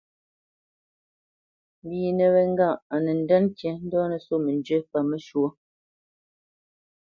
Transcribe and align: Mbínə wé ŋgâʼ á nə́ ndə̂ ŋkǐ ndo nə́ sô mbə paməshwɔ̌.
Mbínə 1.83 2.25
wé 2.33 2.41
ŋgâʼ 2.51 2.79
á 2.93 2.95
nə́ 3.03 3.15
ndə̂ 3.21 3.37
ŋkǐ 3.45 3.69
ndo 3.85 3.99
nə́ 4.09 4.19
sô 4.25 4.35
mbə 4.43 4.75
paməshwɔ̌. 4.91 5.49